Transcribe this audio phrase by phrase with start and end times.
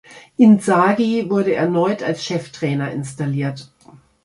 [0.35, 3.71] Inzaghi wurde erneut als Cheftrainer installiert.